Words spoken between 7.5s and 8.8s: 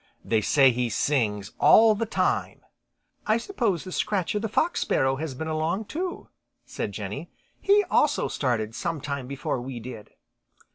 "He also started